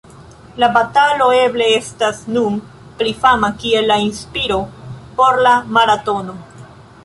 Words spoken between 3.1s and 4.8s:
fama kiel la inspiro